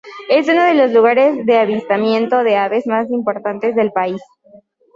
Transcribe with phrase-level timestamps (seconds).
[0.29, 4.19] Es uno de los lugares de avistamiento de aves más importantes del país.